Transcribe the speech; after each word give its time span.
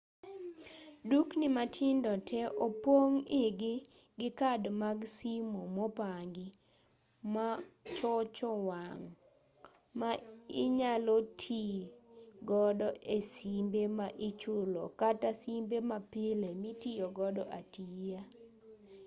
dukni 1.09 1.47
matindo 1.57 2.11
tee 2.27 2.47
opong' 2.65 3.19
igi 3.45 3.75
gi 4.19 4.29
kad 4.39 4.61
mag 4.81 4.99
simo 5.17 5.61
mopangi 5.77 6.47
machocho 7.33 8.51
wang' 8.69 9.07
ma 9.99 10.09
inyalo 10.63 11.15
tii 11.41 11.77
godo 12.49 12.87
e 13.15 13.17
simbe 13.33 13.81
ma 13.97 14.07
ichulo 14.27 14.83
kata 14.99 15.29
simbe 15.41 15.77
mapile 15.89 16.49
mitiyogo 16.61 17.23
atiya 17.59 18.21